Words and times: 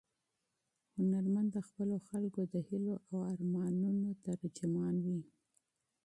هنرمند 0.95 1.49
د 1.53 1.57
خپلو 1.67 1.95
خلکو 2.07 2.41
د 2.53 2.55
هیلو 2.67 2.95
او 3.11 3.17
ارمانونو 3.33 4.07
ترجمان 4.25 4.95
وي. 5.05 5.21